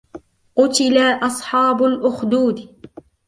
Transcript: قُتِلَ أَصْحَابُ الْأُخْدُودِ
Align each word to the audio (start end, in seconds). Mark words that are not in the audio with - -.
قُتِلَ 0.55 0.97
أَصْحَابُ 0.97 1.81
الْأُخْدُودِ 1.83 2.69